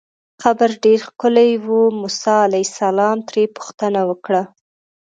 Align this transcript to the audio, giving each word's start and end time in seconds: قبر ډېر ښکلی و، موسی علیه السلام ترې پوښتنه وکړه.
قبر 0.41 0.69
ډېر 0.83 0.99
ښکلی 1.07 1.51
و، 1.65 1.67
موسی 2.01 2.35
علیه 2.47 2.65
السلام 2.69 3.17
ترې 3.27 3.43
پوښتنه 3.55 4.01
وکړه. 4.09 4.43